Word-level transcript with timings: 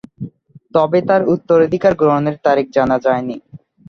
তবে 0.75 0.99
তাঁর 1.07 1.21
উত্তরাধিকার 1.33 1.93
গ্রহণের 2.01 2.35
তারিখ 2.45 2.65
জানা 2.75 2.97
যায়নি। 3.05 3.37